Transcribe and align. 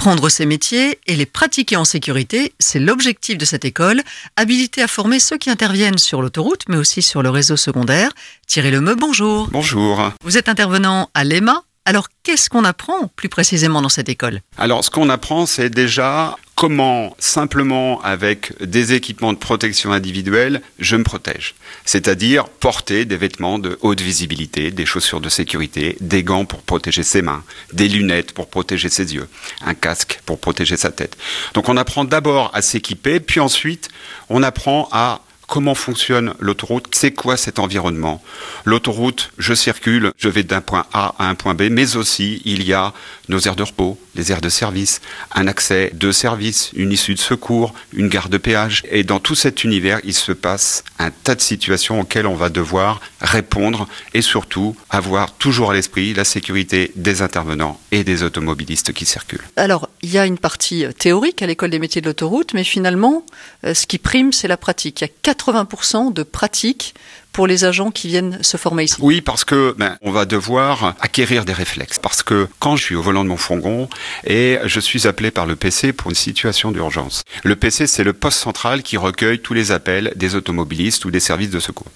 Apprendre 0.00 0.30
ces 0.30 0.46
métiers 0.46 0.98
et 1.06 1.14
les 1.14 1.26
pratiquer 1.26 1.76
en 1.76 1.84
sécurité, 1.84 2.54
c'est 2.58 2.78
l'objectif 2.78 3.36
de 3.36 3.44
cette 3.44 3.66
école, 3.66 4.00
habilitée 4.34 4.80
à 4.80 4.88
former 4.88 5.20
ceux 5.20 5.36
qui 5.36 5.50
interviennent 5.50 5.98
sur 5.98 6.22
l'autoroute, 6.22 6.62
mais 6.68 6.78
aussi 6.78 7.02
sur 7.02 7.20
le 7.22 7.28
réseau 7.28 7.58
secondaire. 7.58 8.10
Thierry 8.46 8.70
Lemeu, 8.70 8.94
bonjour. 8.94 9.48
Bonjour. 9.52 10.10
Vous 10.24 10.38
êtes 10.38 10.48
intervenant 10.48 11.10
à 11.12 11.22
l'EMA. 11.24 11.64
Alors, 11.84 12.08
qu'est-ce 12.22 12.48
qu'on 12.48 12.64
apprend 12.64 13.08
plus 13.14 13.28
précisément 13.28 13.82
dans 13.82 13.90
cette 13.90 14.08
école? 14.08 14.40
Alors, 14.56 14.82
ce 14.82 14.88
qu'on 14.88 15.10
apprend, 15.10 15.44
c'est 15.44 15.68
déjà 15.68 16.38
comment, 16.60 17.16
simplement 17.18 18.02
avec 18.02 18.52
des 18.62 18.92
équipements 18.92 19.32
de 19.32 19.38
protection 19.38 19.92
individuelle, 19.92 20.60
je 20.78 20.96
me 20.96 21.04
protège? 21.04 21.54
C'est-à-dire 21.86 22.50
porter 22.50 23.06
des 23.06 23.16
vêtements 23.16 23.58
de 23.58 23.78
haute 23.80 24.02
visibilité, 24.02 24.70
des 24.70 24.84
chaussures 24.84 25.22
de 25.22 25.30
sécurité, 25.30 25.96
des 26.02 26.22
gants 26.22 26.44
pour 26.44 26.60
protéger 26.60 27.02
ses 27.02 27.22
mains, 27.22 27.42
des 27.72 27.88
lunettes 27.88 28.32
pour 28.32 28.50
protéger 28.50 28.90
ses 28.90 29.14
yeux, 29.14 29.26
un 29.64 29.72
casque 29.72 30.20
pour 30.26 30.38
protéger 30.38 30.76
sa 30.76 30.90
tête. 30.90 31.16
Donc, 31.54 31.70
on 31.70 31.78
apprend 31.78 32.04
d'abord 32.04 32.50
à 32.52 32.60
s'équiper, 32.60 33.20
puis 33.20 33.40
ensuite, 33.40 33.88
on 34.28 34.42
apprend 34.42 34.86
à 34.92 35.22
comment 35.50 35.74
fonctionne 35.74 36.32
l'autoroute, 36.38 36.86
c'est 36.92 37.10
quoi 37.10 37.36
cet 37.36 37.58
environnement. 37.58 38.22
L'autoroute, 38.64 39.32
je 39.36 39.52
circule, 39.52 40.12
je 40.16 40.28
vais 40.28 40.44
d'un 40.44 40.60
point 40.60 40.86
A 40.92 41.14
à 41.18 41.28
un 41.28 41.34
point 41.34 41.54
B, 41.54 41.62
mais 41.70 41.96
aussi 41.96 42.40
il 42.44 42.62
y 42.62 42.72
a 42.72 42.92
nos 43.28 43.40
aires 43.40 43.56
de 43.56 43.64
repos, 43.64 43.98
les 44.20 44.32
aires 44.32 44.40
de 44.40 44.48
service, 44.48 45.00
un 45.34 45.46
accès 45.46 45.90
de 45.94 46.12
service, 46.12 46.70
une 46.74 46.92
issue 46.92 47.14
de 47.14 47.18
secours, 47.18 47.74
une 47.92 48.08
gare 48.08 48.28
de 48.28 48.36
péage. 48.36 48.82
Et 48.90 49.02
dans 49.02 49.18
tout 49.18 49.34
cet 49.34 49.64
univers, 49.64 50.00
il 50.04 50.14
se 50.14 50.32
passe 50.32 50.84
un 50.98 51.10
tas 51.10 51.34
de 51.34 51.40
situations 51.40 52.00
auxquelles 52.00 52.26
on 52.26 52.34
va 52.34 52.50
devoir 52.50 53.00
répondre 53.20 53.88
et 54.12 54.22
surtout 54.22 54.76
avoir 54.90 55.32
toujours 55.32 55.70
à 55.70 55.74
l'esprit 55.74 56.12
la 56.12 56.24
sécurité 56.24 56.92
des 56.96 57.22
intervenants 57.22 57.80
et 57.92 58.04
des 58.04 58.22
automobilistes 58.22 58.92
qui 58.92 59.06
circulent. 59.06 59.46
Alors, 59.56 59.88
il 60.02 60.10
y 60.10 60.18
a 60.18 60.26
une 60.26 60.38
partie 60.38 60.84
théorique 60.98 61.42
à 61.42 61.46
l'école 61.46 61.70
des 61.70 61.78
métiers 61.78 62.02
de 62.02 62.06
l'autoroute, 62.06 62.52
mais 62.52 62.64
finalement, 62.64 63.24
euh, 63.64 63.72
ce 63.74 63.86
qui 63.86 63.98
prime, 63.98 64.32
c'est 64.32 64.48
la 64.48 64.58
pratique. 64.58 65.00
Il 65.00 65.04
y 65.04 65.30
a 65.30 65.32
80% 65.32 66.12
de 66.12 66.22
pratique 66.22 66.94
pour 67.40 67.46
les 67.46 67.64
agents 67.64 67.90
qui 67.90 68.08
viennent 68.08 68.42
se 68.42 68.58
former 68.58 68.84
ici? 68.84 68.96
Oui, 68.98 69.22
parce 69.22 69.46
que 69.46 69.74
ben, 69.78 69.96
on 70.02 70.10
va 70.10 70.26
devoir 70.26 70.94
acquérir 71.00 71.46
des 71.46 71.54
réflexes. 71.54 71.98
Parce 71.98 72.22
que 72.22 72.46
quand 72.58 72.76
je 72.76 72.84
suis 72.84 72.94
au 72.94 73.00
volant 73.00 73.24
de 73.24 73.30
mon 73.30 73.38
fourgon 73.38 73.88
et 74.26 74.58
je 74.66 74.78
suis 74.78 75.06
appelé 75.06 75.30
par 75.30 75.46
le 75.46 75.56
PC 75.56 75.94
pour 75.94 76.10
une 76.10 76.14
situation 76.14 76.70
d'urgence, 76.70 77.22
le 77.42 77.56
PC 77.56 77.86
c'est 77.86 78.04
le 78.04 78.12
poste 78.12 78.40
central 78.40 78.82
qui 78.82 78.98
recueille 78.98 79.38
tous 79.38 79.54
les 79.54 79.72
appels 79.72 80.12
des 80.16 80.34
automobilistes 80.34 81.06
ou 81.06 81.10
des 81.10 81.18
services 81.18 81.48
de 81.48 81.60
secours. 81.60 81.90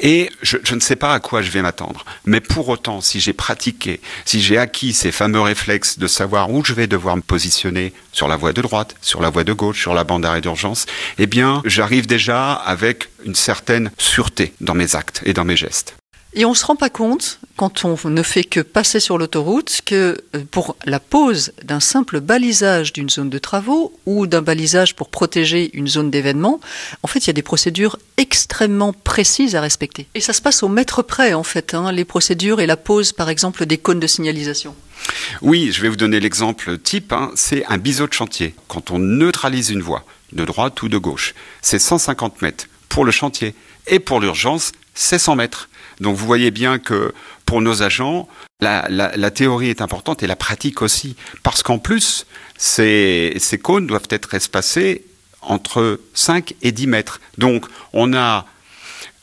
Et 0.00 0.30
je, 0.42 0.74
ne 0.74 0.80
sais 0.80 0.96
pas 0.96 1.14
à 1.14 1.20
quoi 1.20 1.42
je 1.42 1.50
vais 1.50 1.62
m'attendre. 1.62 2.04
Mais 2.24 2.40
pour 2.40 2.68
autant, 2.68 3.00
si 3.00 3.20
j'ai 3.20 3.32
pratiqué, 3.32 4.00
si 4.24 4.40
j'ai 4.40 4.58
acquis 4.58 4.92
ces 4.92 5.12
fameux 5.12 5.40
réflexes 5.40 5.98
de 5.98 6.06
savoir 6.06 6.50
où 6.50 6.64
je 6.64 6.72
vais 6.72 6.86
devoir 6.86 7.16
me 7.16 7.22
positionner 7.22 7.92
sur 8.12 8.28
la 8.28 8.36
voie 8.36 8.52
de 8.52 8.62
droite, 8.62 8.94
sur 9.00 9.20
la 9.20 9.30
voie 9.30 9.44
de 9.44 9.52
gauche, 9.52 9.80
sur 9.80 9.94
la 9.94 10.04
bande 10.04 10.22
d'arrêt 10.22 10.40
d'urgence, 10.40 10.86
eh 11.18 11.26
bien, 11.26 11.62
j'arrive 11.64 12.06
déjà 12.06 12.52
avec 12.52 13.08
une 13.24 13.34
certaine 13.34 13.90
sûreté 13.98 14.52
dans 14.60 14.74
mes 14.74 14.96
actes 14.96 15.22
et 15.24 15.32
dans 15.32 15.44
mes 15.44 15.56
gestes. 15.56 15.94
Et 16.34 16.46
on 16.46 16.50
ne 16.50 16.54
se 16.54 16.64
rend 16.64 16.76
pas 16.76 16.88
compte, 16.88 17.40
quand 17.56 17.84
on 17.84 17.96
ne 18.08 18.22
fait 18.22 18.44
que 18.44 18.60
passer 18.60 19.00
sur 19.00 19.18
l'autoroute, 19.18 19.82
que 19.84 20.16
euh, 20.34 20.40
pour 20.50 20.76
la 20.86 20.98
pose 20.98 21.52
d'un 21.62 21.80
simple 21.80 22.20
balisage 22.20 22.94
d'une 22.94 23.10
zone 23.10 23.28
de 23.28 23.38
travaux 23.38 23.92
ou 24.06 24.26
d'un 24.26 24.40
balisage 24.40 24.96
pour 24.96 25.10
protéger 25.10 25.70
une 25.76 25.88
zone 25.88 26.10
d'événement, 26.10 26.58
en 27.02 27.06
fait, 27.06 27.18
il 27.18 27.26
y 27.26 27.30
a 27.30 27.34
des 27.34 27.42
procédures 27.42 27.98
extrêmement 28.16 28.94
précises 28.94 29.56
à 29.56 29.60
respecter. 29.60 30.06
Et 30.14 30.20
ça 30.20 30.32
se 30.32 30.40
passe 30.40 30.62
au 30.62 30.68
mètre 30.68 31.02
près, 31.02 31.34
en 31.34 31.42
fait, 31.42 31.74
hein, 31.74 31.92
les 31.92 32.06
procédures 32.06 32.60
et 32.60 32.66
la 32.66 32.78
pose, 32.78 33.12
par 33.12 33.28
exemple, 33.28 33.66
des 33.66 33.76
cônes 33.76 34.00
de 34.00 34.06
signalisation. 34.06 34.74
Oui, 35.42 35.70
je 35.70 35.82
vais 35.82 35.90
vous 35.90 35.96
donner 35.96 36.18
l'exemple 36.18 36.78
type, 36.78 37.12
hein, 37.12 37.30
c'est 37.34 37.66
un 37.66 37.76
biseau 37.76 38.06
de 38.06 38.12
chantier. 38.14 38.54
Quand 38.68 38.90
on 38.90 38.98
neutralise 38.98 39.68
une 39.68 39.82
voie, 39.82 40.06
de 40.32 40.46
droite 40.46 40.80
ou 40.82 40.88
de 40.88 40.96
gauche, 40.96 41.34
c'est 41.60 41.78
150 41.78 42.40
mètres 42.40 42.66
pour 42.92 43.06
le 43.06 43.10
chantier. 43.10 43.54
Et 43.86 44.00
pour 44.00 44.20
l'urgence, 44.20 44.72
c'est 44.94 45.18
100 45.18 45.36
mètres. 45.36 45.70
Donc 46.00 46.14
vous 46.14 46.26
voyez 46.26 46.50
bien 46.50 46.78
que 46.78 47.14
pour 47.46 47.62
nos 47.62 47.82
agents, 47.82 48.28
la, 48.60 49.30
théorie 49.30 49.70
est 49.70 49.80
importante 49.80 50.22
et 50.22 50.26
la 50.26 50.36
pratique 50.36 50.82
aussi. 50.82 51.16
Parce 51.42 51.62
qu'en 51.62 51.78
plus, 51.78 52.26
ces, 52.58 53.34
ces 53.38 53.58
cônes 53.58 53.86
doivent 53.86 54.08
être 54.10 54.34
espacés 54.34 55.04
entre 55.40 56.00
5 56.12 56.54
et 56.60 56.70
10 56.70 56.86
mètres. 56.86 57.20
Donc 57.38 57.64
on 57.94 58.12
a 58.12 58.44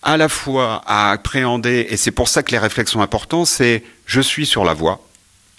à 0.02 0.18
la 0.18 0.30
fois 0.30 0.82
à 0.88 1.12
appréhender, 1.12 1.86
et 1.90 1.98
c'est 1.98 2.12
pour 2.12 2.28
ça 2.28 2.42
que 2.42 2.52
les 2.52 2.58
réflexes 2.58 2.94
sont 2.94 3.02
importants, 3.02 3.46
c'est 3.46 3.84
je 4.08 4.22
suis 4.22 4.48
sur 4.48 4.64
la 4.64 4.74
voie, 4.74 5.06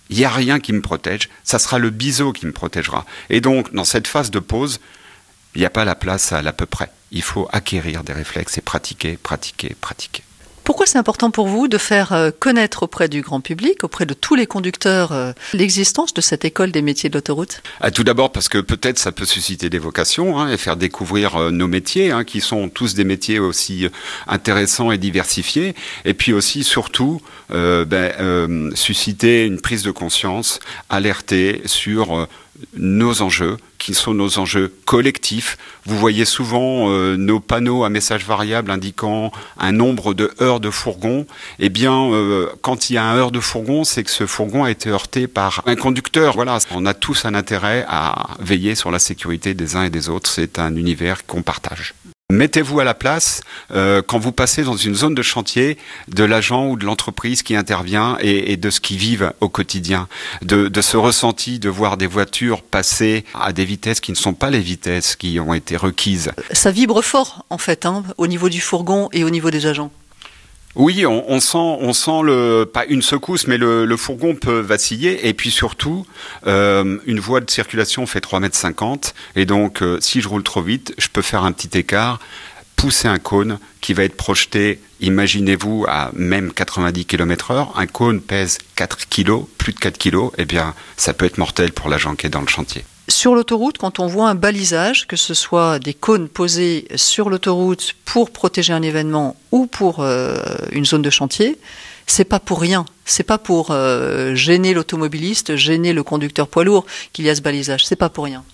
il 0.08 0.16
n'y 0.16 0.24
a 0.24 0.30
rien 0.30 0.58
qui 0.58 0.72
me 0.72 0.80
protège, 0.80 1.28
ça 1.44 1.58
sera 1.58 1.78
le 1.78 1.90
biseau 1.90 2.32
qui 2.32 2.46
me 2.46 2.52
protégera. 2.52 3.04
Et 3.28 3.40
donc, 3.40 3.72
dans 3.74 3.84
cette 3.84 4.08
phase 4.08 4.30
de 4.30 4.38
pause, 4.38 4.80
il 5.54 5.60
n'y 5.60 5.66
a 5.66 5.70
pas 5.70 5.84
la 5.84 5.94
place 5.94 6.32
à 6.32 6.42
l'à 6.42 6.52
peu 6.52 6.66
près. 6.66 6.90
Il 7.10 7.22
faut 7.22 7.48
acquérir 7.52 8.04
des 8.04 8.12
réflexes 8.12 8.58
et 8.58 8.60
pratiquer, 8.60 9.16
pratiquer, 9.16 9.74
pratiquer. 9.80 10.22
Pourquoi 10.62 10.86
c'est 10.86 10.98
important 10.98 11.32
pour 11.32 11.48
vous 11.48 11.66
de 11.66 11.78
faire 11.78 12.12
euh, 12.12 12.30
connaître 12.30 12.84
auprès 12.84 13.08
du 13.08 13.22
grand 13.22 13.40
public, 13.40 13.82
auprès 13.82 14.06
de 14.06 14.14
tous 14.14 14.36
les 14.36 14.46
conducteurs, 14.46 15.10
euh, 15.10 15.32
l'existence 15.52 16.14
de 16.14 16.20
cette 16.20 16.44
école 16.44 16.70
des 16.70 16.80
métiers 16.80 17.08
de 17.08 17.14
l'autoroute? 17.14 17.60
Ah, 17.80 17.90
Tout 17.90 18.04
d'abord 18.04 18.30
parce 18.30 18.48
que 18.48 18.58
peut-être 18.58 18.98
ça 18.98 19.10
peut 19.10 19.24
susciter 19.24 19.68
des 19.68 19.80
vocations 19.80 20.38
hein, 20.38 20.48
et 20.48 20.56
faire 20.56 20.76
découvrir 20.76 21.34
euh, 21.34 21.50
nos 21.50 21.66
métiers, 21.66 22.12
hein, 22.12 22.22
qui 22.22 22.40
sont 22.40 22.68
tous 22.68 22.94
des 22.94 23.02
métiers 23.02 23.40
aussi 23.40 23.88
intéressants 24.28 24.92
et 24.92 24.98
diversifiés. 24.98 25.74
Et 26.04 26.14
puis 26.14 26.32
aussi, 26.32 26.62
surtout, 26.62 27.20
euh, 27.52 27.84
ben, 27.84 28.12
euh, 28.20 28.70
susciter 28.74 29.46
une 29.46 29.60
prise 29.60 29.82
de 29.82 29.90
conscience, 29.90 30.60
alerter 30.88 31.62
sur 31.64 32.28
nos 32.76 33.22
enjeux, 33.22 33.56
qui 33.78 33.94
sont 33.94 34.15
nos 34.15 34.38
enjeux 34.38 34.72
collectifs. 34.84 35.56
Vous 35.87 35.97
voyez 35.97 36.25
souvent 36.25 36.91
euh, 36.91 37.16
nos 37.16 37.41
panneaux 37.41 37.84
à 37.84 37.91
messages 37.91 38.25
variables 38.25 38.71
indiquant 38.71 39.32
un 39.59 39.72
nombre 39.72 40.15
de 40.15 40.31
heures 40.41 40.60
de 40.60 40.71
fourgon. 40.71 41.26
Eh 41.59 41.69
bien, 41.69 42.12
euh, 42.12 42.48
quand 42.60 42.91
il 42.91 42.94
y 42.94 42.98
a 42.98 43.04
un 43.04 43.16
heure 43.16 43.31
de 43.31 43.41
fourgon, 43.41 43.84
c'est 43.84 44.04
que 44.04 44.10
ce 44.10 44.26
fourgon 44.26 44.65
a 44.65 44.71
été 44.71 44.91
heurté 44.91 45.26
par 45.26 45.62
un 45.66 45.76
conducteur. 45.76 46.34
Voilà, 46.34 46.59
on 46.71 46.87
a 46.87 46.94
tous 46.94 47.25
un 47.25 47.34
intérêt 47.34 47.84
à 47.88 48.37
veiller 48.41 48.75
sur 48.75 48.91
la 48.91 48.98
sécurité 48.98 49.54
des 49.54 49.77
uns 49.77 49.84
et 49.84 49.91
des 49.91 50.09
autres. 50.09 50.31
C'est 50.31 50.59
un 50.59 50.77
univers 50.77 51.27
qu'on 51.27 51.42
partage. 51.42 51.94
Mettez-vous 52.30 52.80
à 52.80 52.84
la 52.84 52.94
place 52.94 53.42
euh, 53.72 54.02
quand 54.06 54.18
vous 54.18 54.32
passez 54.32 54.62
dans 54.62 54.76
une 54.76 54.94
zone 54.94 55.14
de 55.14 55.22
chantier 55.22 55.78
de 56.08 56.24
l'agent 56.24 56.68
ou 56.68 56.76
de 56.76 56.84
l'entreprise 56.86 57.42
qui 57.42 57.56
intervient 57.56 58.16
et, 58.20 58.52
et, 58.52 58.56
de 58.56 58.70
ce 58.70 58.80
qu'ils 58.80 58.98
vivent 58.98 59.32
au 59.41 59.48
quotidien, 59.48 60.08
de, 60.42 60.68
de, 60.68 60.80
ce 60.80 60.96
ressenti 60.96 61.58
de 61.58 61.68
voir 61.68 61.96
des 61.96 62.06
voitures 62.06 62.62
passer 62.62 63.24
à 63.34 63.52
des 63.52 63.64
vitesses 63.64 64.00
qui 64.00 64.12
ne 64.12 64.16
sont 64.16 64.34
pas 64.34 64.50
les 64.50 64.60
vitesses 64.60 65.16
qui 65.16 65.41
ont 65.41 65.54
été 65.54 65.76
requises. 65.76 66.30
Ça 66.52 66.70
vibre 66.70 67.02
fort 67.02 67.44
en 67.50 67.58
fait 67.58 67.84
hein, 67.84 68.04
au 68.16 68.26
niveau 68.26 68.48
du 68.48 68.60
fourgon 68.60 69.08
et 69.12 69.24
au 69.24 69.30
niveau 69.30 69.50
des 69.50 69.66
agents. 69.66 69.91
Oui, 70.76 71.04
on, 71.04 71.41
sent, 71.41 71.58
on 71.58 71.92
sent 71.92 72.22
le 72.22 72.64
pas 72.64 72.84
une 72.86 73.03
secousse, 73.03 73.48
mais 73.48 73.58
le, 73.58 73.97
fourgon 73.97 74.36
peut 74.36 74.60
vaciller. 74.60 75.28
Et 75.28 75.34
puis 75.34 75.50
surtout, 75.50 76.06
euh, 76.47 76.98
une 77.06 77.19
voie 77.19 77.41
de 77.41 77.50
circulation 77.50 78.06
fait 78.06 78.20
3 78.20 78.38
mètres 78.38 78.56
50 78.56 79.14
et 79.34 79.47
donc 79.47 79.82
euh, 79.82 79.98
si 80.00 80.20
je 80.20 80.28
roule 80.28 80.44
trop 80.44 80.62
vite, 80.62 80.94
je 80.97 81.09
peux 81.09 81.22
faire 81.22 81.42
un 81.42 81.50
petit 81.50 81.76
écart, 81.76 82.20
pousser 82.76 83.09
un 83.09 83.19
cône 83.19 83.59
qui 83.80 83.94
va 83.94 84.04
être 84.04 84.16
projeté. 84.16 84.80
Imaginez-vous 85.00 85.86
à 85.88 86.10
même 86.14 86.53
90 86.53 87.04
km/h, 87.04 87.69
un 87.75 87.86
cône 87.86 88.20
pèse 88.20 88.59
4 88.76 89.09
kg, 89.09 89.44
plus 89.59 89.72
de 89.72 89.80
4 89.80 89.98
kg. 89.98 90.30
Eh 90.38 90.44
bien, 90.44 90.75
ça 90.97 91.14
peut 91.14 91.26
être 91.26 91.38
mortel 91.38 91.72
pour 91.72 91.88
l'agent 91.88 92.14
qui 92.14 92.26
est 92.26 92.30
dans 92.30 92.42
le 92.42 92.48
chantier 92.48 92.84
sur 93.10 93.34
l'autoroute, 93.34 93.78
quand 93.78 93.98
on 93.98 94.06
voit 94.06 94.28
un 94.28 94.34
balisage, 94.34 95.06
que 95.06 95.16
ce 95.16 95.34
soit 95.34 95.78
des 95.78 95.94
cônes 95.94 96.28
posés 96.28 96.87
sur 96.94 97.28
l'autoroute 97.28 97.94
pour 98.04 98.31
protéger 98.31 98.72
un 98.72 98.82
événement 98.82 99.37
ou 99.50 99.66
pour 99.66 100.00
euh, 100.00 100.38
une 100.72 100.84
zone 100.84 101.03
de 101.03 101.10
chantier, 101.10 101.59
c'est 102.06 102.25
pas 102.25 102.41
pour 102.41 102.60
rien. 102.60 102.87
C'est 103.04 103.25
pas 103.25 103.38
pour 103.38 103.71
euh, 103.71 104.34
gêner 104.34 104.75
l'automobiliste, 104.75 105.56
gêner 105.56 105.93
le 105.93 106.03
conducteur 106.03 106.48
poids 106.48 106.65
lourd 106.65 106.87
qu'il 107.12 107.25
y 107.25 107.31
a 107.31 107.34
ce 107.34 107.41
balisage. 107.41 107.84
C'est 107.84 107.97
pas 107.97 108.09
pour 108.09 108.25
rien. 108.25 108.45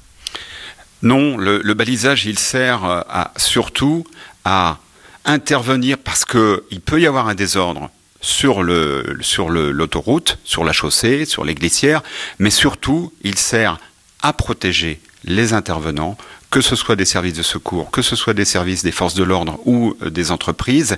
Non, 1.02 1.37
le, 1.37 1.75
balisage, 1.75 2.25
il 2.26 2.38
sert 2.38 2.85
à, 2.85 3.32
surtout 3.37 4.05
à 4.44 4.79
intervenir 5.25 5.99
parce 5.99 6.25
que 6.25 6.64
il 6.70 6.81
peut 6.81 7.00
y 7.00 7.06
avoir 7.06 7.29
un 7.29 7.35
désordre 7.35 7.91
sur 8.20 8.62
l'autoroute, 8.62 10.38
sur 10.43 10.64
la 10.64 10.73
chaussée, 10.73 11.26
sur 11.26 11.44
les 11.44 11.55
glissières, 11.55 12.02
mais 12.38 12.50
surtout, 12.50 13.12
il 13.23 13.38
sert 13.38 13.79
à 14.26 14.32
protéger 14.32 14.99
les 15.23 15.52
intervenants, 15.52 16.17
que 16.50 16.61
ce 16.61 16.75
soit 16.75 16.96
des 16.96 17.05
services 17.05 17.34
de 17.34 17.44
secours, 17.44 17.93
que 17.93 18.02
ce 18.02 18.17
soit 18.17 18.34
des 18.34 18.44
services 18.44 18.82
des 18.82 18.90
forces 18.90 19.14
de 19.14 19.23
l'ordre 19.23 19.61
ou 19.67 19.94
euh, 20.02 20.11
des 20.11 20.32
entreprises. 20.32 20.96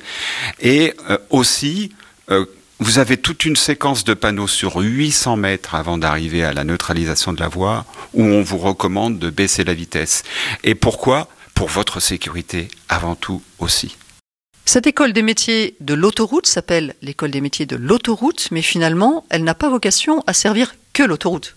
Et 0.61 0.95
euh, 1.11 1.19
aussi, 1.29 1.93
euh, 2.31 2.47
vous 2.79 2.99
avez 2.99 3.19
toute 3.19 3.45
une 3.45 3.57
séquence 3.57 4.05
de 4.05 4.15
panneaux 4.15 4.49
sur 4.49 4.77
800 4.77 5.37
mètres 5.37 5.75
avant 5.75 5.99
d'arriver 5.99 6.43
à 6.43 6.55
la 6.55 6.65
neutralisation 6.65 7.35
de 7.35 7.41
la 7.41 7.49
voie 7.49 7.85
où 8.15 8.23
on 8.23 8.41
vous 8.41 8.57
recommande 8.57 9.19
de 9.19 9.29
baisser 9.29 9.63
la 9.63 9.75
vitesse. 9.75 10.23
Et 10.65 10.75
pourquoi? 10.75 11.29
Pour 11.55 11.69
votre 11.69 12.01
sécurité 12.01 12.69
avant 12.89 13.15
tout 13.15 13.43
aussi. 13.59 13.97
Cette 14.65 14.87
école 14.87 15.13
des 15.13 15.23
métiers 15.23 15.77
de 15.81 15.93
l'autoroute 15.93 16.47
s'appelle 16.47 16.95
l'école 17.03 17.31
des 17.31 17.43
métiers 17.43 17.67
de 17.67 17.77
l'autoroute, 17.77 18.49
mais 18.53 18.63
finalement, 18.63 19.27
elle 19.29 19.45
n'a 19.45 19.55
pas 19.55 19.69
vocation 19.69 20.23
à 20.27 20.33
servir 20.33 20.75
que 20.95 21.03
l'autoroute. 21.03 21.57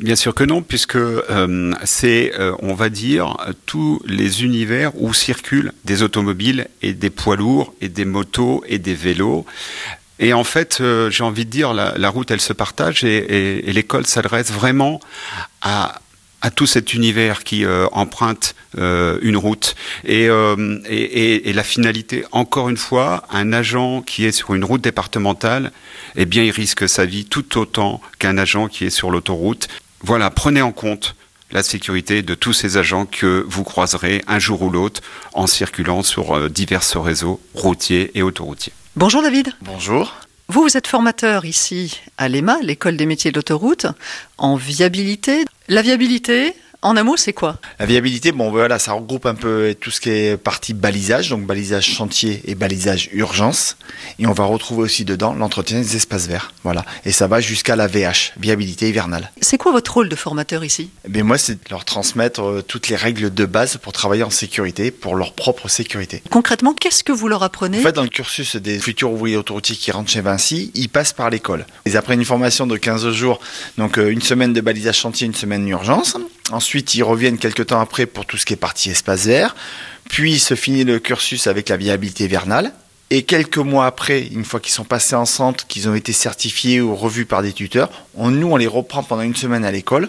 Bien 0.00 0.16
sûr 0.16 0.34
que 0.34 0.44
non, 0.44 0.62
puisque 0.62 0.96
euh, 0.96 1.74
c'est, 1.84 2.32
euh, 2.38 2.54
on 2.60 2.72
va 2.72 2.88
dire, 2.88 3.36
tous 3.66 4.00
les 4.06 4.44
univers 4.44 4.92
où 4.94 5.12
circulent 5.12 5.72
des 5.84 6.02
automobiles 6.02 6.68
et 6.80 6.94
des 6.94 7.10
poids 7.10 7.36
lourds 7.36 7.74
et 7.82 7.90
des 7.90 8.06
motos 8.06 8.64
et 8.66 8.78
des 8.78 8.94
vélos. 8.94 9.44
Et 10.18 10.32
en 10.32 10.42
fait, 10.42 10.78
euh, 10.80 11.10
j'ai 11.10 11.22
envie 11.22 11.44
de 11.44 11.50
dire, 11.50 11.74
la, 11.74 12.08
route, 12.08 12.30
elle 12.30 12.40
se 12.40 12.54
partage 12.54 13.04
et, 13.04 13.60
l'école 13.66 14.06
s'adresse 14.06 14.50
vraiment 14.50 15.00
à, 15.60 16.00
à 16.40 16.50
tout 16.50 16.66
cet 16.66 16.94
univers 16.94 17.44
qui 17.44 17.66
emprunte 17.92 18.54
une 18.78 19.36
route. 19.36 19.74
Et, 20.04 20.28
la 20.28 21.62
finalité, 21.62 22.24
encore 22.32 22.70
une 22.70 22.78
fois, 22.78 23.24
un 23.30 23.52
agent 23.52 24.00
qui 24.00 24.24
est 24.24 24.32
sur 24.32 24.54
une 24.54 24.64
route 24.64 24.80
départementale, 24.80 25.72
eh 26.16 26.24
bien, 26.24 26.42
il 26.42 26.52
risque 26.52 26.88
sa 26.88 27.04
vie 27.04 27.26
tout 27.26 27.58
autant 27.58 28.00
qu'un 28.18 28.38
agent 28.38 28.68
qui 28.68 28.86
est 28.86 28.90
sur 28.90 29.10
l'autoroute. 29.10 29.68
Voilà, 30.02 30.30
prenez 30.30 30.62
en 30.62 30.72
compte 30.72 31.14
la 31.50 31.62
sécurité 31.62 32.22
de 32.22 32.34
tous 32.34 32.52
ces 32.52 32.76
agents 32.76 33.06
que 33.06 33.44
vous 33.48 33.64
croiserez 33.64 34.22
un 34.26 34.38
jour 34.38 34.62
ou 34.62 34.70
l'autre 34.70 35.00
en 35.32 35.46
circulant 35.46 36.02
sur 36.02 36.48
divers 36.48 36.82
réseaux 37.02 37.40
routiers 37.54 38.10
et 38.14 38.22
autoroutiers. 38.22 38.72
Bonjour 38.96 39.22
David. 39.22 39.52
Bonjour. 39.60 40.14
Vous, 40.48 40.62
vous 40.62 40.76
êtes 40.76 40.88
formateur 40.88 41.44
ici 41.44 42.00
à 42.18 42.28
l'EMA, 42.28 42.58
l'école 42.62 42.96
des 42.96 43.06
métiers 43.06 43.30
de 43.30 43.36
l'autoroute, 43.36 43.86
en 44.36 44.56
viabilité. 44.56 45.44
La 45.68 45.80
viabilité, 45.80 46.54
en 46.82 46.96
un 46.96 47.02
mot, 47.02 47.16
c'est 47.16 47.32
quoi? 47.34 47.58
La 47.78 47.86
viabilité, 47.86 48.32
bon 48.32 48.50
voilà, 48.50 48.78
ça 48.78 48.92
regroupe 48.92 49.26
un 49.26 49.34
peu 49.34 49.74
tout 49.78 49.90
ce 49.90 50.00
qui 50.00 50.10
est 50.10 50.36
partie 50.36 50.72
balisage, 50.72 51.28
donc 51.28 51.44
balisage 51.44 51.86
chantier 51.86 52.40
et 52.46 52.54
balisage 52.54 53.10
urgence. 53.12 53.76
Et 54.18 54.26
on 54.26 54.32
va 54.32 54.44
retrouver 54.44 54.82
aussi 54.82 55.04
dedans 55.04 55.34
l'entretien 55.34 55.78
des 55.78 55.96
espaces 55.96 56.26
verts. 56.26 56.52
Voilà. 56.64 56.84
Et 57.04 57.12
ça 57.12 57.26
va 57.26 57.40
jusqu'à 57.40 57.76
la 57.76 57.86
VH, 57.86 58.32
viabilité 58.38 58.88
hivernale. 58.88 59.30
C'est 59.40 59.58
quoi 59.58 59.72
votre 59.72 59.92
rôle 59.92 60.08
de 60.08 60.16
formateur 60.16 60.64
ici? 60.64 60.90
Eh 61.04 61.10
bien, 61.10 61.22
Moi, 61.22 61.36
c'est 61.36 61.54
de 61.54 61.70
leur 61.70 61.84
transmettre 61.84 62.42
euh, 62.42 62.62
toutes 62.66 62.88
les 62.88 62.96
règles 62.96 63.32
de 63.32 63.44
base 63.44 63.76
pour 63.76 63.92
travailler 63.92 64.22
en 64.22 64.30
sécurité, 64.30 64.90
pour 64.90 65.16
leur 65.16 65.34
propre 65.34 65.68
sécurité. 65.68 66.22
Concrètement, 66.30 66.72
qu'est-ce 66.72 67.04
que 67.04 67.12
vous 67.12 67.28
leur 67.28 67.42
apprenez? 67.42 67.78
En 67.80 67.82
fait, 67.82 67.92
dans 67.92 68.02
le 68.02 68.08
cursus 68.08 68.56
des 68.56 68.78
futurs 68.78 69.12
ouvriers 69.12 69.36
autoroutiers 69.36 69.76
qui 69.76 69.90
rentrent 69.90 70.10
chez 70.10 70.22
Vinci, 70.22 70.70
ils 70.74 70.88
passent 70.88 71.12
par 71.12 71.28
l'école. 71.28 71.66
Ils 71.84 71.96
apprennent 71.98 72.20
une 72.20 72.24
formation 72.26 72.66
de 72.66 72.76
15 72.76 73.10
jours, 73.10 73.40
donc 73.76 73.98
euh, 73.98 74.10
une 74.10 74.22
semaine 74.22 74.54
de 74.54 74.60
balisage 74.62 74.98
chantier, 74.98 75.26
une 75.26 75.34
semaine 75.34 75.66
d'urgence. 75.66 76.16
Ensuite, 76.50 76.94
ils 76.94 77.02
reviennent 77.02 77.38
quelques 77.38 77.66
temps 77.66 77.80
après 77.80 78.06
pour 78.06 78.26
tout 78.26 78.36
ce 78.36 78.44
qui 78.44 78.54
est 78.54 78.56
partie 78.56 78.90
espace 78.90 79.26
vert. 79.26 79.54
Puis 80.08 80.38
se 80.38 80.54
finit 80.54 80.84
le 80.84 80.98
cursus 80.98 81.46
avec 81.46 81.68
la 81.68 81.76
viabilité 81.76 82.24
hivernale. 82.24 82.72
Et 83.12 83.22
quelques 83.22 83.58
mois 83.58 83.86
après, 83.86 84.20
une 84.20 84.44
fois 84.44 84.60
qu'ils 84.60 84.72
sont 84.72 84.84
passés 84.84 85.16
en 85.16 85.24
centre, 85.24 85.66
qu'ils 85.66 85.88
ont 85.88 85.94
été 85.94 86.12
certifiés 86.12 86.80
ou 86.80 86.94
revus 86.94 87.26
par 87.26 87.42
des 87.42 87.52
tuteurs, 87.52 87.90
nous, 88.16 88.52
on 88.52 88.56
les 88.56 88.68
reprend 88.68 89.02
pendant 89.02 89.22
une 89.22 89.34
semaine 89.34 89.64
à 89.64 89.72
l'école 89.72 90.08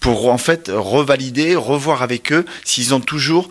pour 0.00 0.28
en 0.28 0.38
fait 0.38 0.68
revalider, 0.72 1.54
revoir 1.54 2.02
avec 2.02 2.32
eux 2.32 2.44
s'ils 2.64 2.94
ont 2.94 3.00
toujours 3.00 3.48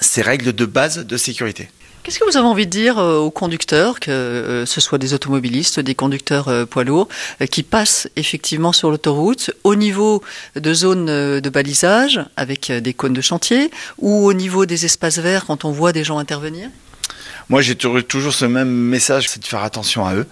ces 0.00 0.22
règles 0.22 0.54
de 0.54 0.64
base 0.64 1.06
de 1.06 1.16
sécurité. 1.18 1.68
Qu'est-ce 2.08 2.20
que 2.20 2.24
vous 2.24 2.38
avez 2.38 2.46
envie 2.46 2.64
de 2.64 2.70
dire 2.70 2.96
aux 2.96 3.30
conducteurs, 3.30 4.00
que 4.00 4.10
euh, 4.10 4.64
ce 4.64 4.80
soit 4.80 4.96
des 4.96 5.12
automobilistes, 5.12 5.78
des 5.78 5.94
conducteurs 5.94 6.48
euh, 6.48 6.64
poids 6.64 6.82
lourds, 6.82 7.06
euh, 7.42 7.44
qui 7.44 7.62
passent 7.62 8.08
effectivement 8.16 8.72
sur 8.72 8.90
l'autoroute 8.90 9.50
au 9.62 9.74
niveau 9.74 10.22
de 10.56 10.72
zones 10.72 11.04
de 11.04 11.50
balisage 11.50 12.24
avec 12.38 12.72
des 12.72 12.94
cônes 12.94 13.12
de 13.12 13.20
chantier 13.20 13.70
ou 13.98 14.24
au 14.24 14.32
niveau 14.32 14.64
des 14.64 14.86
espaces 14.86 15.18
verts 15.18 15.44
quand 15.44 15.66
on 15.66 15.70
voit 15.70 15.92
des 15.92 16.02
gens 16.02 16.16
intervenir? 16.16 16.70
Moi, 17.48 17.62
j'ai 17.62 17.76
toujours 17.76 18.34
ce 18.34 18.44
même 18.44 18.68
message, 18.68 19.28
c'est 19.28 19.40
de 19.40 19.46
faire 19.46 19.62
attention 19.62 20.04
à 20.04 20.14
eux. 20.14 20.26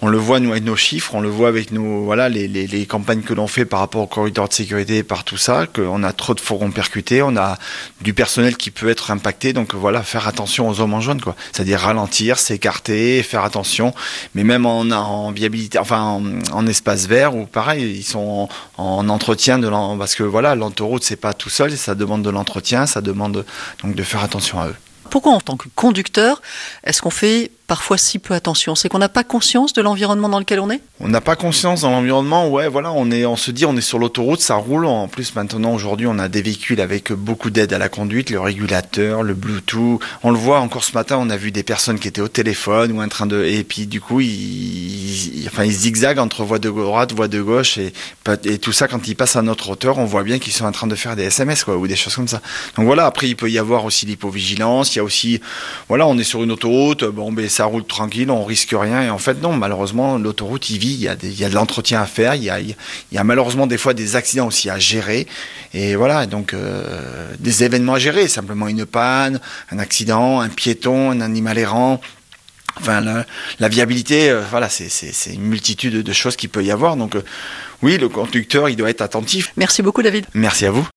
On 0.00 0.06
le 0.06 0.16
voit, 0.18 0.38
nous, 0.38 0.52
avec 0.52 0.62
nos 0.62 0.76
chiffres, 0.76 1.14
on 1.14 1.20
le 1.20 1.28
voit 1.28 1.48
avec 1.48 1.72
nos, 1.72 2.04
voilà, 2.04 2.28
les, 2.28 2.46
les, 2.46 2.86
campagnes 2.86 3.22
que 3.22 3.34
l'on 3.34 3.48
fait 3.48 3.64
par 3.64 3.80
rapport 3.80 4.02
au 4.02 4.06
corridor 4.06 4.48
de 4.48 4.54
sécurité, 4.54 5.02
par 5.02 5.24
tout 5.24 5.36
ça, 5.36 5.66
qu'on 5.66 6.04
a 6.04 6.12
trop 6.12 6.34
de 6.34 6.40
fourgons 6.40 6.70
percutés, 6.70 7.20
on 7.20 7.36
a 7.36 7.58
du 8.00 8.14
personnel 8.14 8.56
qui 8.56 8.70
peut 8.70 8.88
être 8.88 9.10
impacté. 9.10 9.52
Donc, 9.52 9.74
voilà, 9.74 10.02
faire 10.04 10.28
attention 10.28 10.68
aux 10.68 10.80
hommes 10.80 10.94
en 10.94 11.00
jaune, 11.00 11.20
quoi. 11.20 11.34
C'est-à-dire 11.50 11.80
ralentir, 11.80 12.38
s'écarter, 12.38 13.24
faire 13.24 13.42
attention. 13.42 13.92
Mais 14.36 14.44
même 14.44 14.64
en, 14.64 14.82
en 14.82 15.32
viabilité, 15.32 15.78
enfin, 15.78 16.00
en, 16.00 16.22
en, 16.52 16.66
espace 16.68 17.08
vert, 17.08 17.34
ou 17.34 17.46
pareil, 17.46 17.96
ils 17.96 18.04
sont 18.04 18.48
en, 18.76 18.84
en 18.84 19.08
entretien 19.08 19.58
de 19.58 19.68
parce 19.98 20.14
que 20.14 20.22
voilà, 20.22 20.54
l'autoroute, 20.54 21.02
c'est 21.02 21.16
pas 21.16 21.32
tout 21.32 21.48
seul, 21.48 21.76
ça 21.76 21.94
demande 21.94 22.22
de 22.22 22.30
l'entretien, 22.30 22.86
ça 22.86 23.00
demande 23.00 23.44
donc 23.82 23.94
de 23.94 24.02
faire 24.02 24.22
attention 24.22 24.60
à 24.60 24.68
eux. 24.68 24.76
Pourquoi 25.10 25.32
en 25.32 25.40
tant 25.40 25.56
que 25.56 25.68
conducteur, 25.74 26.40
est-ce 26.84 27.02
qu'on 27.02 27.10
fait 27.10 27.50
parfois 27.72 27.96
si 27.96 28.18
peu 28.18 28.34
attention 28.34 28.74
C'est 28.74 28.90
qu'on 28.90 28.98
n'a 28.98 29.08
pas 29.08 29.24
conscience 29.24 29.72
de 29.72 29.80
l'environnement 29.80 30.28
dans 30.28 30.38
lequel 30.38 30.60
on 30.60 30.68
est? 30.68 30.82
On 31.00 31.08
n'a 31.08 31.22
pas 31.22 31.36
conscience 31.36 31.80
dans 31.80 31.90
l'environnement, 31.90 32.50
ouais, 32.50 32.68
voilà, 32.68 32.92
on, 32.92 33.10
est, 33.10 33.24
on 33.24 33.34
se 33.34 33.50
dit 33.50 33.64
on 33.64 33.74
est 33.78 33.80
sur 33.80 33.98
l'autoroute, 33.98 34.42
ça 34.42 34.56
roule. 34.56 34.84
En 34.84 35.08
plus, 35.08 35.34
maintenant, 35.34 35.72
aujourd'hui, 35.72 36.06
on 36.06 36.18
a 36.18 36.28
des 36.28 36.42
véhicules 36.42 36.82
avec 36.82 37.12
beaucoup 37.12 37.48
d'aide 37.48 37.72
à 37.72 37.78
la 37.78 37.88
conduite, 37.88 38.28
le 38.28 38.38
régulateur, 38.38 39.22
le 39.22 39.32
Bluetooth. 39.32 40.00
On 40.22 40.30
le 40.32 40.36
voit 40.36 40.60
encore 40.60 40.84
ce 40.84 40.92
matin, 40.92 41.16
on 41.18 41.30
a 41.30 41.38
vu 41.38 41.50
des 41.50 41.62
personnes 41.62 41.98
qui 41.98 42.08
étaient 42.08 42.20
au 42.20 42.28
téléphone 42.28 42.92
ou 42.92 43.02
en 43.02 43.08
train 43.08 43.24
de. 43.24 43.42
Et 43.42 43.64
puis, 43.64 43.86
du 43.86 44.02
coup, 44.02 44.20
ils, 44.20 44.28
ils, 44.28 45.48
enfin, 45.48 45.64
ils 45.64 45.72
zigzaguent 45.72 46.18
entre 46.18 46.44
voie 46.44 46.58
de 46.58 46.68
droite, 46.68 47.14
voie 47.14 47.28
de 47.28 47.40
gauche. 47.40 47.78
Et, 47.78 47.94
tout 48.58 48.72
ça, 48.72 48.86
quand 48.86 49.08
ils 49.08 49.16
passent 49.16 49.36
à 49.36 49.42
notre 49.42 49.70
hauteur, 49.70 49.96
on 49.96 50.04
voit 50.04 50.24
bien 50.24 50.38
qu'ils 50.38 50.52
sont 50.52 50.66
en 50.66 50.72
train 50.72 50.88
de 50.88 50.94
faire 50.94 51.16
des 51.16 51.24
SMS, 51.24 51.66
ou 51.66 51.86
des 51.86 51.96
choses 51.96 52.16
comme 52.16 52.28
ça. 52.28 52.42
Donc 52.76 52.84
voilà, 52.84 53.06
après, 53.06 53.28
il 53.28 53.34
peut 53.34 53.50
y 53.50 53.58
avoir 53.58 53.86
aussi 53.86 54.04
l'hypovigilance, 54.04 54.94
il 54.94 54.98
y 54.98 55.00
a 55.00 55.04
aussi. 55.04 55.40
Voilà, 55.88 56.06
on 56.06 56.18
est 56.18 56.24
sur 56.24 56.42
une 56.42 56.52
autoroute, 56.52 57.04
bon, 57.04 57.32
ben, 57.32 57.48
ça 57.48 57.61
roule 57.64 57.84
tranquille, 57.84 58.30
on 58.30 58.44
risque 58.44 58.72
rien. 58.72 59.02
Et 59.02 59.10
en 59.10 59.18
fait, 59.18 59.40
non, 59.42 59.52
malheureusement, 59.52 60.18
l'autoroute, 60.18 60.70
il 60.70 60.78
vit, 60.78 60.92
il 60.92 61.00
y 61.00 61.08
a, 61.08 61.16
des, 61.16 61.28
il 61.28 61.38
y 61.38 61.44
a 61.44 61.48
de 61.48 61.54
l'entretien 61.54 62.00
à 62.00 62.06
faire, 62.06 62.34
il 62.34 62.44
y, 62.44 62.50
a, 62.50 62.60
il 62.60 62.74
y 63.12 63.18
a 63.18 63.24
malheureusement 63.24 63.66
des 63.66 63.78
fois 63.78 63.94
des 63.94 64.16
accidents 64.16 64.46
aussi 64.46 64.70
à 64.70 64.78
gérer. 64.78 65.26
Et 65.74 65.96
voilà, 65.96 66.26
donc 66.26 66.54
euh, 66.54 67.32
des 67.38 67.64
événements 67.64 67.94
à 67.94 67.98
gérer, 67.98 68.28
simplement 68.28 68.68
une 68.68 68.86
panne, 68.86 69.40
un 69.70 69.78
accident, 69.78 70.40
un 70.40 70.48
piéton, 70.48 71.10
un 71.10 71.20
animal 71.20 71.58
errant. 71.58 72.00
Enfin, 72.80 73.00
la, 73.02 73.26
la 73.60 73.68
viabilité, 73.68 74.30
euh, 74.30 74.42
voilà, 74.50 74.68
c'est 74.68 75.34
une 75.34 75.42
multitude 75.42 76.02
de 76.02 76.12
choses 76.12 76.36
qu'il 76.36 76.48
peut 76.48 76.64
y 76.64 76.70
avoir. 76.70 76.96
Donc, 76.96 77.16
euh, 77.16 77.22
oui, 77.82 77.98
le 77.98 78.08
conducteur, 78.08 78.68
il 78.68 78.76
doit 78.76 78.88
être 78.88 79.02
attentif. 79.02 79.52
Merci 79.56 79.82
beaucoup, 79.82 80.02
David. 80.02 80.24
Merci 80.34 80.66
à 80.66 80.70
vous. 80.70 80.88